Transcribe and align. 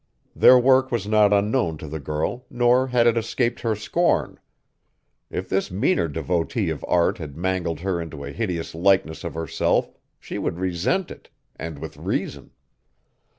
Their 0.35 0.57
work 0.57 0.91
was 0.91 1.05
not 1.05 1.31
unknown 1.31 1.77
to 1.77 1.87
the 1.87 1.99
girl 1.99 2.47
nor 2.49 2.87
had 2.87 3.05
it 3.05 3.19
escaped 3.19 3.59
her 3.59 3.75
scorn. 3.75 4.39
If 5.29 5.47
this 5.47 5.69
meaner 5.69 6.07
devotee 6.07 6.71
of 6.71 6.83
art 6.87 7.19
had 7.19 7.37
mangled 7.37 7.81
her 7.81 8.01
into 8.01 8.23
a 8.25 8.31
hideous 8.31 8.73
likeness 8.73 9.23
of 9.23 9.35
herself, 9.35 9.91
she 10.19 10.39
would 10.39 10.57
resent 10.57 11.11
it, 11.11 11.29
and 11.55 11.77
with 11.77 11.97
reason. 11.97 12.49